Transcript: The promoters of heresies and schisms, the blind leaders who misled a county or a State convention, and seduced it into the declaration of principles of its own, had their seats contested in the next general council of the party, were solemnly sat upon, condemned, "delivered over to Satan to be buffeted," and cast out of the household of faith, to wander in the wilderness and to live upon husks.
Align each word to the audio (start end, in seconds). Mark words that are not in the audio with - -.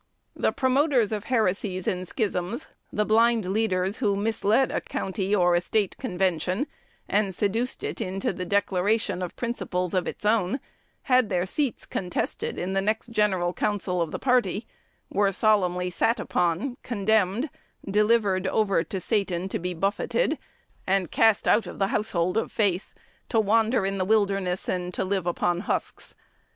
The 0.35 0.51
promoters 0.51 1.11
of 1.11 1.25
heresies 1.25 1.85
and 1.87 2.07
schisms, 2.07 2.65
the 2.91 3.05
blind 3.05 3.45
leaders 3.45 3.97
who 3.97 4.15
misled 4.15 4.71
a 4.71 4.81
county 4.81 5.35
or 5.35 5.53
a 5.53 5.61
State 5.61 5.95
convention, 5.99 6.65
and 7.07 7.35
seduced 7.35 7.83
it 7.83 8.01
into 8.01 8.33
the 8.33 8.43
declaration 8.43 9.21
of 9.21 9.35
principles 9.35 9.93
of 9.93 10.07
its 10.07 10.25
own, 10.25 10.59
had 11.03 11.29
their 11.29 11.45
seats 11.45 11.85
contested 11.85 12.57
in 12.57 12.73
the 12.73 12.81
next 12.81 13.09
general 13.11 13.53
council 13.53 14.01
of 14.01 14.09
the 14.09 14.17
party, 14.17 14.65
were 15.11 15.31
solemnly 15.31 15.91
sat 15.91 16.19
upon, 16.19 16.77
condemned, 16.81 17.51
"delivered 17.87 18.47
over 18.47 18.83
to 18.83 18.99
Satan 18.99 19.47
to 19.49 19.59
be 19.59 19.75
buffeted," 19.75 20.39
and 20.87 21.11
cast 21.11 21.47
out 21.47 21.67
of 21.67 21.77
the 21.77 21.89
household 21.89 22.37
of 22.37 22.51
faith, 22.51 22.95
to 23.29 23.39
wander 23.39 23.85
in 23.85 23.99
the 23.99 24.05
wilderness 24.05 24.67
and 24.67 24.91
to 24.95 25.05
live 25.05 25.27
upon 25.27 25.59
husks. 25.59 26.15